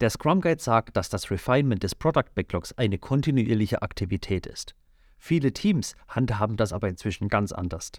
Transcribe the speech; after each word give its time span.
Der 0.00 0.10
Scrum 0.10 0.40
Guide 0.40 0.60
sagt, 0.60 0.96
dass 0.96 1.08
das 1.08 1.30
Refinement 1.30 1.80
des 1.84 1.94
Product 1.94 2.34
Backlogs 2.34 2.72
eine 2.72 2.98
kontinuierliche 2.98 3.80
Aktivität 3.82 4.44
ist. 4.44 4.74
Viele 5.18 5.52
Teams 5.52 5.94
handhaben 6.08 6.56
das 6.56 6.72
aber 6.72 6.88
inzwischen 6.88 7.28
ganz 7.28 7.52
anders. 7.52 7.92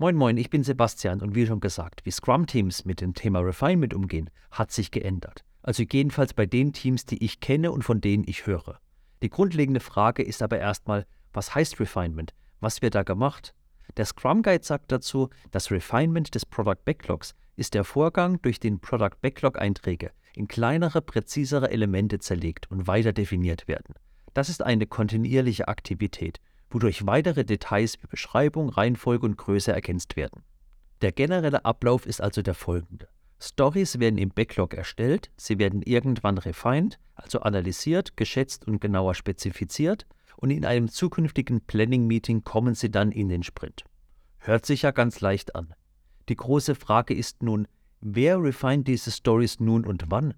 Moin 0.00 0.16
Moin, 0.16 0.36
ich 0.36 0.50
bin 0.50 0.64
Sebastian 0.64 1.20
und 1.20 1.36
wie 1.36 1.46
schon 1.46 1.60
gesagt, 1.60 2.04
wie 2.04 2.10
Scrum-Teams 2.10 2.84
mit 2.84 3.00
dem 3.00 3.14
Thema 3.14 3.38
Refinement 3.38 3.94
umgehen, 3.94 4.28
hat 4.50 4.72
sich 4.72 4.90
geändert. 4.90 5.44
Also 5.62 5.84
jedenfalls 5.84 6.34
bei 6.34 6.44
den 6.44 6.72
Teams, 6.72 7.06
die 7.06 7.22
ich 7.24 7.38
kenne 7.38 7.70
und 7.70 7.82
von 7.82 8.00
denen 8.00 8.24
ich 8.26 8.44
höre. 8.44 8.80
Die 9.22 9.30
grundlegende 9.30 9.78
Frage 9.78 10.24
ist 10.24 10.42
aber 10.42 10.58
erstmal, 10.58 11.06
was 11.32 11.54
heißt 11.54 11.78
Refinement? 11.78 12.34
Was 12.58 12.82
wird 12.82 12.96
da 12.96 13.04
gemacht? 13.04 13.54
Der 13.96 14.04
Scrum 14.04 14.42
Guide 14.42 14.64
sagt 14.64 14.90
dazu, 14.90 15.30
das 15.50 15.70
Refinement 15.70 16.34
des 16.34 16.46
Product 16.46 16.84
Backlogs 16.84 17.34
ist 17.56 17.74
der 17.74 17.84
Vorgang, 17.84 18.40
durch 18.42 18.58
den 18.58 18.80
Product 18.80 19.16
Backlog 19.20 19.60
Einträge 19.60 20.10
in 20.34 20.48
kleinere, 20.48 21.00
präzisere 21.00 21.70
Elemente 21.70 22.18
zerlegt 22.18 22.70
und 22.70 22.86
weiter 22.86 23.12
definiert 23.12 23.68
werden. 23.68 23.94
Das 24.32 24.48
ist 24.48 24.62
eine 24.62 24.86
kontinuierliche 24.86 25.68
Aktivität, 25.68 26.40
wodurch 26.70 27.06
weitere 27.06 27.44
Details 27.44 28.02
wie 28.02 28.08
Beschreibung, 28.08 28.68
Reihenfolge 28.68 29.26
und 29.26 29.36
Größe 29.36 29.72
ergänzt 29.72 30.16
werden. 30.16 30.42
Der 31.02 31.12
generelle 31.12 31.64
Ablauf 31.64 32.06
ist 32.06 32.20
also 32.20 32.42
der 32.42 32.54
folgende. 32.54 33.08
Stories 33.40 33.98
werden 33.98 34.18
im 34.18 34.30
Backlog 34.30 34.74
erstellt, 34.74 35.30
sie 35.36 35.58
werden 35.58 35.82
irgendwann 35.82 36.38
refined, 36.38 36.98
also 37.14 37.40
analysiert, 37.40 38.16
geschätzt 38.16 38.66
und 38.66 38.80
genauer 38.80 39.14
spezifiziert 39.14 40.06
und 40.36 40.50
in 40.50 40.64
einem 40.64 40.88
zukünftigen 40.88 41.60
Planning-Meeting 41.60 42.44
kommen 42.44 42.74
sie 42.74 42.90
dann 42.90 43.12
in 43.12 43.28
den 43.28 43.42
Sprint. 43.42 43.84
Hört 44.38 44.66
sich 44.66 44.82
ja 44.82 44.90
ganz 44.90 45.20
leicht 45.20 45.54
an. 45.54 45.74
Die 46.28 46.36
große 46.36 46.74
Frage 46.74 47.14
ist 47.14 47.42
nun, 47.42 47.68
wer 48.00 48.42
refined 48.42 48.88
diese 48.88 49.10
Stories 49.10 49.60
nun 49.60 49.84
und 49.84 50.04
wann? 50.10 50.34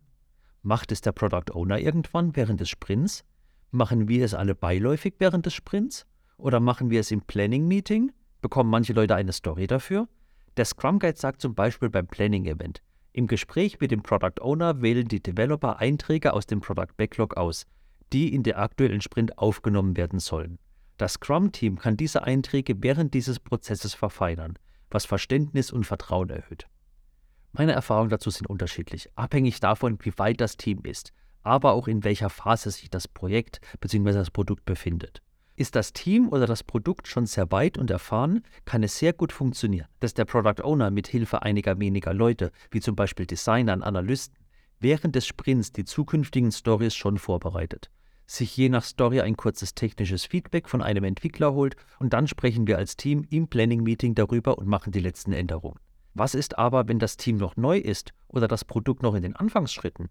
Macht 0.62 0.90
es 0.90 1.00
der 1.00 1.12
Product 1.12 1.52
Owner 1.54 1.78
irgendwann 1.78 2.34
während 2.34 2.60
des 2.60 2.68
Sprints? 2.68 3.24
Machen 3.70 4.08
wir 4.08 4.24
es 4.24 4.34
alle 4.34 4.54
beiläufig 4.54 5.14
während 5.18 5.46
des 5.46 5.54
Sprints? 5.54 6.06
Oder 6.38 6.60
machen 6.60 6.90
wir 6.90 7.00
es 7.00 7.10
im 7.10 7.22
Planning-Meeting? 7.22 8.12
Bekommen 8.42 8.70
manche 8.70 8.92
Leute 8.92 9.14
eine 9.14 9.32
Story 9.32 9.66
dafür? 9.66 10.08
Der 10.56 10.64
Scrum 10.64 10.98
Guide 10.98 11.18
sagt 11.18 11.40
zum 11.40 11.54
Beispiel 11.54 11.90
beim 11.90 12.06
Planning-Event, 12.06 12.82
im 13.16 13.26
Gespräch 13.26 13.80
mit 13.80 13.90
dem 13.90 14.02
Product 14.02 14.42
Owner 14.42 14.82
wählen 14.82 15.08
die 15.08 15.22
Developer 15.22 15.78
Einträge 15.78 16.34
aus 16.34 16.44
dem 16.46 16.60
Product 16.60 16.94
Backlog 16.98 17.36
aus, 17.36 17.64
die 18.12 18.32
in 18.34 18.42
der 18.42 18.58
aktuellen 18.58 19.00
Sprint 19.00 19.38
aufgenommen 19.38 19.96
werden 19.96 20.18
sollen. 20.18 20.58
Das 20.98 21.14
Scrum-Team 21.14 21.78
kann 21.78 21.96
diese 21.96 22.24
Einträge 22.24 22.82
während 22.82 23.14
dieses 23.14 23.40
Prozesses 23.40 23.94
verfeinern, 23.94 24.58
was 24.90 25.06
Verständnis 25.06 25.72
und 25.72 25.84
Vertrauen 25.84 26.28
erhöht. 26.28 26.66
Meine 27.52 27.72
Erfahrungen 27.72 28.10
dazu 28.10 28.28
sind 28.28 28.48
unterschiedlich, 28.48 29.08
abhängig 29.14 29.60
davon, 29.60 29.98
wie 30.02 30.12
weit 30.18 30.42
das 30.42 30.58
Team 30.58 30.80
ist, 30.84 31.14
aber 31.42 31.72
auch 31.72 31.88
in 31.88 32.04
welcher 32.04 32.28
Phase 32.28 32.70
sich 32.70 32.90
das 32.90 33.08
Projekt 33.08 33.60
bzw. 33.80 34.12
das 34.12 34.30
Produkt 34.30 34.66
befindet. 34.66 35.22
Ist 35.56 35.74
das 35.74 35.92
Team 35.92 36.28
oder 36.28 36.46
das 36.46 36.62
Produkt 36.62 37.08
schon 37.08 37.26
sehr 37.26 37.50
weit 37.50 37.78
und 37.78 37.90
erfahren, 37.90 38.42
kann 38.66 38.82
es 38.82 38.98
sehr 38.98 39.12
gut 39.12 39.32
funktionieren, 39.32 39.88
dass 40.00 40.14
der 40.14 40.26
Product 40.26 40.62
Owner 40.62 40.90
mit 40.90 41.08
Hilfe 41.08 41.42
einiger 41.42 41.78
weniger 41.80 42.12
Leute, 42.12 42.52
wie 42.70 42.80
zum 42.80 42.94
Beispiel 42.94 43.26
Designern, 43.26 43.82
Analysten, 43.82 44.36
während 44.80 45.14
des 45.16 45.26
Sprints 45.26 45.72
die 45.72 45.84
zukünftigen 45.84 46.52
Stories 46.52 46.94
schon 46.94 47.18
vorbereitet 47.18 47.90
sich 48.26 48.56
je 48.56 48.68
nach 48.68 48.82
Story 48.82 49.20
ein 49.20 49.36
kurzes 49.36 49.74
technisches 49.74 50.26
Feedback 50.26 50.68
von 50.68 50.82
einem 50.82 51.04
Entwickler 51.04 51.54
holt 51.54 51.76
und 51.98 52.12
dann 52.12 52.26
sprechen 52.26 52.66
wir 52.66 52.76
als 52.76 52.96
Team 52.96 53.24
im 53.30 53.48
Planning-Meeting 53.48 54.14
darüber 54.14 54.58
und 54.58 54.66
machen 54.66 54.92
die 54.92 55.00
letzten 55.00 55.32
Änderungen. 55.32 55.78
Was 56.14 56.34
ist 56.34 56.58
aber, 56.58 56.88
wenn 56.88 56.98
das 56.98 57.16
Team 57.16 57.36
noch 57.36 57.56
neu 57.56 57.78
ist 57.78 58.12
oder 58.28 58.48
das 58.48 58.64
Produkt 58.64 59.02
noch 59.02 59.14
in 59.14 59.22
den 59.22 59.36
Anfangsschritten? 59.36 60.08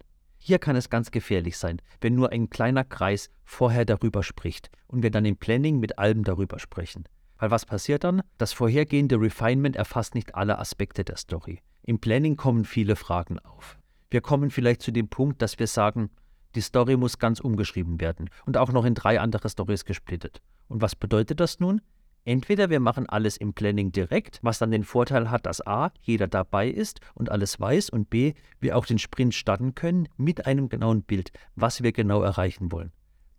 Hier 0.48 0.60
kann 0.60 0.76
es 0.76 0.92
ganz 0.92 1.10
gefährlich 1.10 1.58
sein, 1.58 1.82
wenn 2.02 2.14
nur 2.14 2.32
ein 2.32 2.52
kleiner 2.52 2.84
Kreis 2.84 3.32
vorher 3.46 3.84
darüber 3.84 4.22
spricht 4.22 4.70
und 4.86 5.02
wir 5.02 5.10
dann 5.10 5.26
im 5.26 5.38
Planning 5.38 5.80
mit 5.80 5.98
allem 5.98 6.24
darüber 6.24 6.60
sprechen. 6.60 7.06
Weil 7.40 7.50
was 7.50 7.66
passiert 7.66 8.04
dann? 8.04 8.22
Das 8.38 8.54
vorhergehende 8.54 9.20
Refinement 9.20 9.76
erfasst 9.76 10.14
nicht 10.14 10.36
alle 10.36 10.60
Aspekte 10.60 11.04
der 11.04 11.18
Story. 11.18 11.62
Im 11.82 11.98
Planning 11.98 12.36
kommen 12.36 12.64
viele 12.64 12.96
Fragen 12.96 13.40
auf. 13.40 13.80
Wir 14.12 14.22
kommen 14.22 14.52
vielleicht 14.52 14.84
zu 14.84 14.92
dem 14.92 15.08
Punkt, 15.08 15.42
dass 15.42 15.58
wir 15.58 15.66
sagen, 15.66 16.12
die 16.54 16.62
Story 16.62 16.96
muss 16.96 17.18
ganz 17.18 17.40
umgeschrieben 17.40 18.00
werden 18.00 18.30
und 18.46 18.56
auch 18.56 18.72
noch 18.72 18.86
in 18.86 18.94
drei 18.94 19.20
andere 19.20 19.50
Stories 19.50 19.84
gesplittet. 19.84 20.44
Und 20.68 20.80
was 20.80 20.96
bedeutet 20.96 21.40
das 21.40 21.60
nun? 21.60 21.82
Entweder 22.28 22.72
wir 22.72 22.80
machen 22.80 23.08
alles 23.08 23.38
im 23.38 23.54
Planning 23.54 23.92
direkt, 23.92 24.40
was 24.42 24.58
dann 24.58 24.72
den 24.72 24.84
Vorteil 24.84 25.30
hat, 25.30 25.46
dass 25.46 25.66
A, 25.66 25.92
jeder 26.02 26.28
dabei 26.28 26.68
ist 26.68 27.00
und 27.14 27.30
alles 27.30 27.60
weiß 27.60 27.92
und 27.92 28.10
B, 28.10 28.34
wir 28.60 28.76
auch 28.76 28.88
den 28.88 28.98
Sprint 28.98 29.36
starten 29.36 29.76
können 29.76 30.10
mit 30.18 30.48
einem 30.48 30.68
genauen 30.68 31.04
Bild, 31.04 31.32
was 31.56 31.84
wir 31.84 31.92
genau 31.92 32.24
erreichen 32.24 32.72
wollen. 32.72 32.92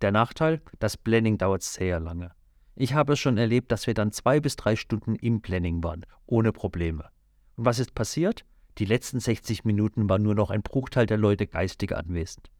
Der 0.03 0.13
Nachteil, 0.13 0.63
das 0.79 0.97
Planning 0.97 1.37
dauert 1.37 1.65
sehr 1.65 1.99
lange. 1.99 2.31
Ich 2.77 2.95
habe 2.95 3.15
es 3.15 3.19
schon 3.19 3.39
erlebt, 3.39 3.73
dass 3.73 3.89
wir 3.89 3.95
dann 3.95 4.13
zwei 4.13 4.39
bis 4.39 4.55
drei 4.55 4.77
Stunden 4.77 5.17
im 5.17 5.43
Planning 5.43 5.83
waren, 5.83 6.07
ohne 6.27 6.53
Probleme. 6.53 7.09
Und 7.57 7.65
was 7.65 7.81
ist 7.81 7.93
passiert? 7.95 8.45
Die 8.79 8.85
letzten 8.85 9.19
60 9.19 9.65
Minuten 9.65 10.09
war 10.09 10.21
nur 10.21 10.37
noch 10.37 10.51
ein 10.51 10.63
Bruchteil 10.63 11.07
der 11.07 11.17
Leute 11.17 11.49
geistig 11.49 11.97
anwesend. 11.97 12.51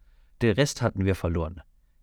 Den 0.43 0.55
Rest 0.55 0.83
hatten 0.83 1.05
wir 1.05 1.15
verloren. 1.15 1.61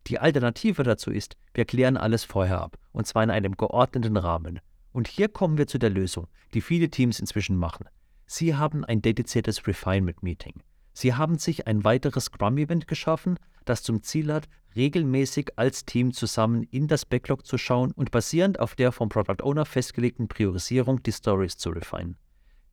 Die 0.08 0.20
Alternative 0.20 0.84
dazu 0.84 1.12
ist, 1.12 1.38
wir 1.54 1.66
klären 1.66 1.98
alles 1.98 2.26
vorher 2.26 2.62
ab, 2.62 2.78
und 2.92 3.08
zwar 3.08 3.24
in 3.24 3.30
einem 3.30 3.56
geordneten 3.56 4.18
Rahmen. 4.18 4.60
Und 4.92 5.08
hier 5.08 5.30
kommen 5.30 5.58
wir 5.58 5.68
zu 5.68 5.78
der 5.78 5.90
Lösung, 5.90 6.28
die 6.54 6.62
viele 6.62 6.90
Teams 6.90 7.20
inzwischen 7.20 7.56
machen. 7.56 7.88
Sie 8.26 8.56
haben 8.56 8.84
ein 8.84 9.02
dediziertes 9.02 9.66
Refinement 9.66 10.22
Meeting. 10.22 10.62
Sie 10.94 11.14
haben 11.14 11.38
sich 11.38 11.68
ein 11.68 11.84
weiteres 11.84 12.26
Scrum-Event 12.26 12.88
geschaffen, 12.88 13.38
das 13.66 13.82
zum 13.82 14.04
Ziel 14.04 14.32
hat, 14.32 14.48
regelmäßig 14.76 15.54
als 15.56 15.86
Team 15.86 16.14
zusammen 16.14 16.64
in 16.64 16.88
das 16.88 17.06
Backlog 17.06 17.46
zu 17.46 17.58
schauen 17.58 17.92
und 17.92 18.12
basierend 18.12 18.60
auf 18.60 18.76
der 18.76 18.92
vom 18.92 19.10
Product 19.10 19.44
Owner 19.44 19.66
festgelegten 19.66 20.28
Priorisierung 20.28 21.02
die 21.02 21.12
Stories 21.12 21.58
zu 21.58 21.70
refinen. 21.70 22.18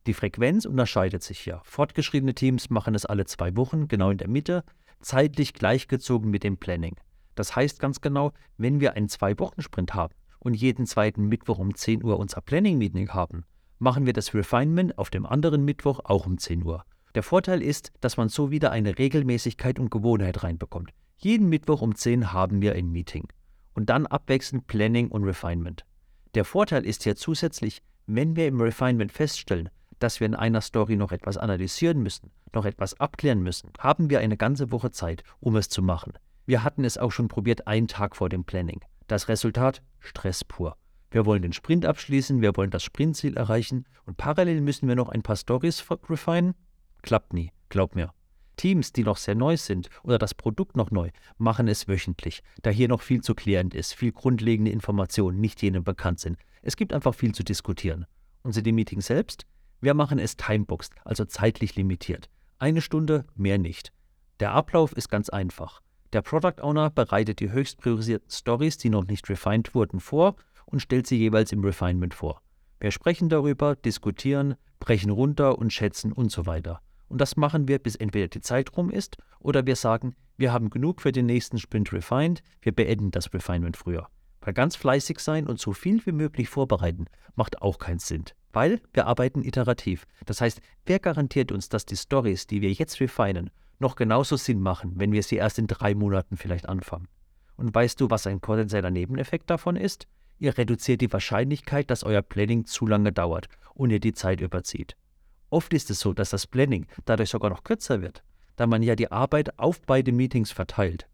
Die 0.07 0.13
Frequenz 0.13 0.65
unterscheidet 0.65 1.23
sich 1.23 1.45
ja. 1.45 1.61
Fortgeschriebene 1.63 2.33
Teams 2.33 2.69
machen 2.69 2.95
es 2.95 3.05
alle 3.05 3.25
zwei 3.25 3.55
Wochen, 3.55 3.87
genau 3.87 4.09
in 4.09 4.17
der 4.17 4.27
Mitte, 4.27 4.63
zeitlich 4.99 5.53
gleichgezogen 5.53 6.29
mit 6.29 6.43
dem 6.43 6.57
Planning. 6.57 6.95
Das 7.35 7.55
heißt 7.55 7.79
ganz 7.79 8.01
genau, 8.01 8.33
wenn 8.57 8.79
wir 8.79 8.93
einen 8.93 9.09
Zwei-Wochen-Sprint 9.09 9.93
haben 9.93 10.13
und 10.39 10.53
jeden 10.53 10.85
zweiten 10.85 11.27
Mittwoch 11.27 11.59
um 11.59 11.75
10 11.75 12.03
Uhr 12.03 12.19
unser 12.19 12.41
Planning-Meeting 12.41 13.09
haben, 13.09 13.43
machen 13.79 14.05
wir 14.05 14.13
das 14.13 14.33
Refinement 14.33 14.97
auf 14.97 15.09
dem 15.09 15.25
anderen 15.25 15.65
Mittwoch 15.65 16.01
auch 16.03 16.25
um 16.25 16.37
10 16.37 16.63
Uhr. 16.63 16.83
Der 17.15 17.23
Vorteil 17.23 17.61
ist, 17.61 17.91
dass 17.99 18.17
man 18.17 18.29
so 18.29 18.51
wieder 18.51 18.71
eine 18.71 18.97
Regelmäßigkeit 18.97 19.79
und 19.79 19.91
Gewohnheit 19.91 20.43
reinbekommt. 20.43 20.91
Jeden 21.17 21.49
Mittwoch 21.49 21.81
um 21.81 21.95
10 21.95 22.31
haben 22.31 22.61
wir 22.61 22.73
ein 22.73 22.89
Meeting. 22.91 23.27
Und 23.73 23.89
dann 23.89 24.07
abwechselnd 24.07 24.67
Planning 24.67 25.09
und 25.09 25.23
Refinement. 25.23 25.85
Der 26.35 26.45
Vorteil 26.45 26.85
ist 26.85 27.03
hier 27.03 27.15
zusätzlich, 27.15 27.81
wenn 28.07 28.35
wir 28.35 28.47
im 28.47 28.61
Refinement 28.61 29.11
feststellen, 29.11 29.69
dass 29.99 30.19
wir 30.19 30.27
in 30.27 30.35
einer 30.35 30.61
Story 30.61 30.95
noch 30.95 31.11
etwas 31.11 31.37
analysieren 31.37 32.01
müssen, 32.01 32.31
noch 32.53 32.65
etwas 32.65 32.99
abklären 32.99 33.41
müssen, 33.41 33.71
haben 33.79 34.09
wir 34.09 34.19
eine 34.19 34.37
ganze 34.37 34.71
Woche 34.71 34.91
Zeit, 34.91 35.23
um 35.39 35.55
es 35.55 35.69
zu 35.69 35.81
machen. 35.81 36.13
Wir 36.51 36.65
hatten 36.65 36.83
es 36.83 36.97
auch 36.97 37.13
schon 37.13 37.29
probiert, 37.29 37.65
einen 37.65 37.87
Tag 37.87 38.13
vor 38.13 38.27
dem 38.27 38.43
Planning. 38.43 38.81
Das 39.07 39.29
Resultat? 39.29 39.81
Stress 39.99 40.43
pur. 40.43 40.75
Wir 41.09 41.25
wollen 41.25 41.41
den 41.41 41.53
Sprint 41.53 41.85
abschließen, 41.85 42.41
wir 42.41 42.57
wollen 42.57 42.71
das 42.71 42.83
Sprintziel 42.83 43.37
erreichen 43.37 43.85
und 44.05 44.17
parallel 44.17 44.59
müssen 44.59 44.89
wir 44.89 44.97
noch 44.97 45.07
ein 45.07 45.21
paar 45.21 45.37
Stories 45.37 45.81
refinen? 46.09 46.53
Klappt 47.03 47.31
nie, 47.31 47.53
glaub 47.69 47.95
mir. 47.95 48.13
Teams, 48.57 48.91
die 48.91 49.03
noch 49.03 49.15
sehr 49.15 49.33
neu 49.33 49.55
sind 49.55 49.89
oder 50.03 50.17
das 50.17 50.33
Produkt 50.33 50.75
noch 50.75 50.91
neu, 50.91 51.11
machen 51.37 51.69
es 51.69 51.87
wöchentlich, 51.87 52.43
da 52.63 52.69
hier 52.69 52.89
noch 52.89 53.01
viel 53.01 53.21
zu 53.21 53.33
klärend 53.33 53.73
ist, 53.73 53.93
viel 53.93 54.11
grundlegende 54.11 54.71
Informationen 54.71 55.39
nicht 55.39 55.61
jedem 55.61 55.85
bekannt 55.85 56.19
sind. 56.19 56.37
Es 56.61 56.75
gibt 56.75 56.91
einfach 56.91 57.15
viel 57.15 57.33
zu 57.33 57.45
diskutieren. 57.45 58.05
Und 58.43 58.51
sind 58.51 58.67
die 58.67 58.73
Meetings 58.73 59.05
selbst? 59.05 59.45
Wir 59.79 59.93
machen 59.93 60.19
es 60.19 60.35
timeboxed, 60.35 60.95
also 61.05 61.23
zeitlich 61.23 61.77
limitiert. 61.77 62.29
Eine 62.59 62.81
Stunde, 62.81 63.23
mehr 63.35 63.57
nicht. 63.57 63.93
Der 64.41 64.51
Ablauf 64.51 64.91
ist 64.91 65.07
ganz 65.07 65.29
einfach. 65.29 65.81
Der 66.13 66.21
Product 66.21 66.61
Owner 66.61 66.89
bereitet 66.89 67.39
die 67.39 67.51
höchst 67.51 67.79
priorisierten 67.79 68.29
Stories, 68.29 68.77
die 68.77 68.89
noch 68.89 69.05
nicht 69.05 69.29
refined 69.29 69.73
wurden, 69.73 70.01
vor 70.01 70.35
und 70.65 70.81
stellt 70.81 71.07
sie 71.07 71.17
jeweils 71.17 71.51
im 71.51 71.63
Refinement 71.63 72.13
vor. 72.13 72.41
Wir 72.81 72.91
sprechen 72.91 73.29
darüber, 73.29 73.75
diskutieren, 73.75 74.55
brechen 74.79 75.11
runter 75.11 75.57
und 75.57 75.71
schätzen 75.71 76.11
und 76.11 76.31
so 76.31 76.45
weiter. 76.45 76.81
Und 77.07 77.21
das 77.21 77.37
machen 77.37 77.67
wir, 77.67 77.79
bis 77.79 77.95
entweder 77.95 78.27
die 78.27 78.41
Zeit 78.41 78.75
rum 78.75 78.89
ist 78.89 79.17
oder 79.39 79.65
wir 79.65 79.75
sagen, 79.75 80.15
wir 80.37 80.51
haben 80.51 80.69
genug 80.69 81.01
für 81.01 81.11
den 81.11 81.27
nächsten 81.27 81.59
Sprint 81.59 81.93
refined, 81.93 82.41
wir 82.61 82.73
beenden 82.73 83.11
das 83.11 83.33
Refinement 83.33 83.77
früher. 83.77 84.07
Weil 84.41 84.53
ganz 84.53 84.75
fleißig 84.75 85.19
sein 85.19 85.47
und 85.47 85.59
so 85.59 85.71
viel 85.71 86.05
wie 86.05 86.11
möglich 86.11 86.49
vorbereiten 86.49 87.05
macht 87.35 87.61
auch 87.61 87.77
keinen 87.77 87.99
Sinn. 87.99 88.25
Weil 88.51 88.81
wir 88.93 89.07
arbeiten 89.07 89.43
iterativ. 89.43 90.07
Das 90.25 90.41
heißt, 90.41 90.61
wer 90.85 90.99
garantiert 90.99 91.51
uns, 91.51 91.69
dass 91.69 91.85
die 91.85 91.95
Stories, 91.95 92.47
die 92.47 92.61
wir 92.61 92.71
jetzt 92.71 92.99
refinen, 92.99 93.51
noch 93.81 93.95
genauso 93.95 94.37
Sinn 94.37 94.61
machen, 94.61 94.93
wenn 94.95 95.11
wir 95.11 95.23
sie 95.23 95.35
erst 95.35 95.59
in 95.59 95.67
drei 95.67 95.93
Monaten 95.93 96.37
vielleicht 96.37 96.69
anfangen? 96.69 97.07
Und 97.57 97.75
weißt 97.75 97.99
du, 97.99 98.09
was 98.09 98.27
ein 98.27 98.39
potenzieller 98.39 98.91
Nebeneffekt 98.91 99.49
davon 99.49 99.75
ist? 99.75 100.07
Ihr 100.39 100.57
reduziert 100.57 101.01
die 101.01 101.11
Wahrscheinlichkeit, 101.11 101.91
dass 101.91 102.03
euer 102.03 102.21
Planning 102.21 102.65
zu 102.65 102.87
lange 102.87 103.11
dauert 103.11 103.47
und 103.73 103.91
ihr 103.91 103.99
die 103.99 104.13
Zeit 104.13 104.41
überzieht. 104.41 104.95
Oft 105.49 105.73
ist 105.73 105.91
es 105.91 105.99
so, 105.99 106.13
dass 106.13 106.29
das 106.29 106.47
Planning 106.47 106.87
dadurch 107.05 107.29
sogar 107.29 107.49
noch 107.49 107.63
kürzer 107.63 108.01
wird, 108.01 108.23
da 108.55 108.65
man 108.65 108.81
ja 108.81 108.95
die 108.95 109.11
Arbeit 109.11 109.59
auf 109.59 109.81
beide 109.81 110.11
Meetings 110.11 110.51
verteilt. 110.51 111.07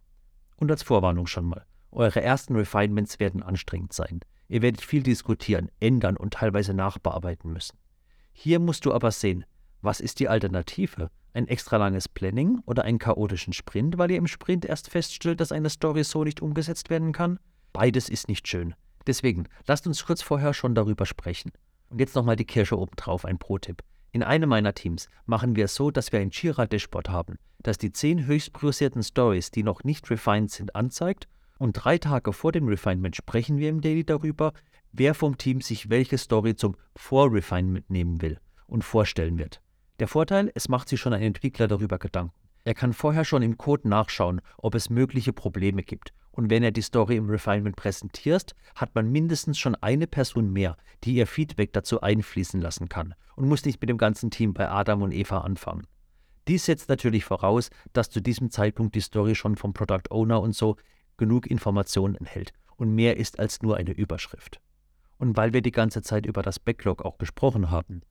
Und 0.57 0.71
als 0.71 0.83
Vorwarnung 0.83 1.27
schon 1.27 1.45
mal, 1.45 1.65
eure 1.91 2.21
ersten 2.21 2.55
Refinements 2.55 3.19
werden 3.19 3.41
anstrengend 3.41 3.93
sein. 3.93 4.19
Ihr 4.47 4.61
werdet 4.61 4.81
viel 4.81 5.03
diskutieren, 5.03 5.69
ändern 5.79 6.15
und 6.15 6.35
teilweise 6.35 6.73
nachbearbeiten 6.73 7.51
müssen. 7.51 7.77
Hier 8.31 8.59
musst 8.59 8.85
du 8.85 8.93
aber 8.93 9.11
sehen, 9.11 9.45
was 9.81 9.99
ist 9.99 10.19
die 10.19 10.29
Alternative? 10.29 11.09
Ein 11.33 11.47
extra 11.47 11.77
langes 11.77 12.07
Planning 12.07 12.61
oder 12.65 12.83
einen 12.83 12.99
chaotischen 12.99 13.53
Sprint, 13.53 13.97
weil 13.97 14.11
ihr 14.11 14.17
im 14.17 14.27
Sprint 14.27 14.65
erst 14.65 14.89
feststellt, 14.89 15.39
dass 15.39 15.51
eine 15.51 15.69
Story 15.69 16.03
so 16.03 16.23
nicht 16.23 16.41
umgesetzt 16.41 16.89
werden 16.89 17.11
kann? 17.11 17.39
Beides 17.73 18.09
ist 18.09 18.27
nicht 18.27 18.47
schön. 18.47 18.73
Deswegen, 19.05 19.47
lasst 19.67 19.87
uns 19.87 20.05
kurz 20.05 20.21
vorher 20.21 20.53
schon 20.53 20.75
darüber 20.75 21.05
sprechen. 21.05 21.51
Und 21.89 21.99
jetzt 21.99 22.15
nochmal 22.15 22.35
die 22.35 22.45
Kirsche 22.45 22.77
obendrauf, 22.77 23.23
ein 23.23 23.37
Pro-Tipp. 23.37 23.83
In 24.11 24.23
einem 24.23 24.49
meiner 24.49 24.73
Teams 24.73 25.09
machen 25.25 25.55
wir 25.55 25.65
es 25.65 25.75
so, 25.75 25.91
dass 25.91 26.11
wir 26.11 26.19
ein 26.19 26.31
Jira-Dashboard 26.31 27.09
haben, 27.09 27.37
das 27.59 27.77
die 27.77 27.91
zehn 27.91 28.25
höchst 28.25 28.53
priorisierten 28.53 29.03
Stories, 29.03 29.51
die 29.51 29.63
noch 29.63 29.83
nicht 29.83 30.09
refined 30.09 30.49
sind, 30.51 30.75
anzeigt 30.75 31.27
und 31.59 31.73
drei 31.73 31.97
Tage 31.97 32.33
vor 32.33 32.51
dem 32.51 32.67
Refinement 32.67 33.15
sprechen 33.15 33.57
wir 33.57 33.69
im 33.69 33.81
Daily 33.81 34.03
darüber, 34.03 34.53
wer 34.91 35.13
vom 35.13 35.37
Team 35.37 35.61
sich 35.61 35.89
welche 35.89 36.17
Story 36.17 36.55
zum 36.55 36.75
Vor-Refinement 36.95 37.89
nehmen 37.89 38.21
will 38.21 38.39
und 38.67 38.83
vorstellen 38.83 39.37
wird. 39.37 39.61
Der 39.99 40.07
Vorteil, 40.07 40.51
es 40.53 40.69
macht 40.69 40.89
sich 40.89 40.99
schon 40.99 41.13
ein 41.13 41.23
Entwickler 41.23 41.67
darüber 41.67 41.97
Gedanken. 41.97 42.33
Er 42.63 42.75
kann 42.75 42.93
vorher 42.93 43.25
schon 43.25 43.41
im 43.41 43.57
Code 43.57 43.87
nachschauen, 43.87 44.41
ob 44.57 44.75
es 44.75 44.89
mögliche 44.89 45.33
Probleme 45.33 45.81
gibt. 45.81 46.13
Und 46.31 46.51
wenn 46.51 46.61
er 46.61 46.71
die 46.71 46.81
Story 46.83 47.15
im 47.15 47.29
Refinement 47.29 47.75
präsentiert, 47.75 48.53
hat 48.75 48.93
man 48.93 49.11
mindestens 49.11 49.57
schon 49.57 49.73
eine 49.75 50.05
Person 50.05 50.51
mehr, 50.51 50.77
die 51.03 51.15
ihr 51.15 51.25
Feedback 51.25 51.73
dazu 51.73 52.01
einfließen 52.01 52.61
lassen 52.61 52.89
kann 52.89 53.15
und 53.35 53.47
muss 53.47 53.65
nicht 53.65 53.81
mit 53.81 53.89
dem 53.89 53.97
ganzen 53.97 54.29
Team 54.29 54.53
bei 54.53 54.69
Adam 54.69 55.01
und 55.01 55.13
Eva 55.13 55.39
anfangen. 55.39 55.87
Dies 56.47 56.65
setzt 56.65 56.89
natürlich 56.89 57.25
voraus, 57.25 57.69
dass 57.93 58.09
zu 58.09 58.21
diesem 58.21 58.51
Zeitpunkt 58.51 58.93
die 58.93 59.01
Story 59.01 59.33
schon 59.33 59.55
vom 59.55 59.73
Product 59.73 60.11
Owner 60.11 60.41
und 60.41 60.53
so 60.53 60.75
genug 61.17 61.47
Informationen 61.47 62.15
enthält 62.15 62.53
und 62.75 62.93
mehr 62.93 63.17
ist 63.17 63.39
als 63.39 63.63
nur 63.63 63.77
eine 63.77 63.91
Überschrift. 63.91 64.61
Und 65.17 65.35
weil 65.37 65.53
wir 65.53 65.61
die 65.61 65.71
ganze 65.71 66.03
Zeit 66.03 66.27
über 66.27 66.43
das 66.43 66.59
Backlog 66.59 67.03
auch 67.03 67.17
gesprochen 67.17 67.71
haben, 67.71 68.01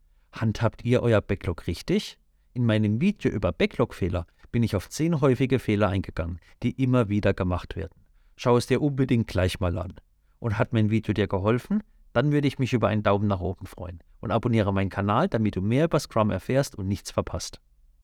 handhabt 0.41 0.85
ihr 0.85 1.03
euer 1.03 1.21
Backlog 1.21 1.67
richtig? 1.67 2.19
In 2.55 2.65
meinem 2.65 3.01
Video 3.01 3.31
über 3.31 3.53
Backlog-Fehler 3.53 4.27
bin 4.53 4.63
ich 4.63 4.77
auf 4.77 4.89
zehn 4.89 5.21
häufige 5.21 5.59
Fehler 5.59 5.89
eingegangen, 5.89 6.41
die 6.63 6.83
immer 6.83 7.09
wieder 7.09 7.35
gemacht 7.35 7.77
werden. 7.77 8.01
Schau 8.37 8.57
es 8.57 8.67
dir 8.67 8.81
unbedingt 8.81 9.27
gleich 9.27 9.61
mal 9.61 9.77
an. 9.79 9.95
Und 10.39 10.59
hat 10.59 10.73
mein 10.73 10.91
Video 10.91 11.13
dir 11.15 11.27
geholfen? 11.27 11.83
Dann 12.13 12.33
würde 12.33 12.49
ich 12.49 12.59
mich 12.59 12.73
über 12.73 12.89
einen 12.89 13.03
Daumen 13.03 13.27
nach 13.27 13.41
oben 13.41 13.67
freuen 13.67 14.03
und 14.21 14.31
abonniere 14.31 14.73
meinen 14.73 14.91
Kanal, 14.91 15.29
damit 15.29 15.57
du 15.57 15.61
mehr 15.61 15.85
über 15.85 15.99
Scrum 15.99 16.31
erfährst 16.31 16.77
und 16.77 16.89
nichts 16.89 17.11
verpasst. 17.11 17.61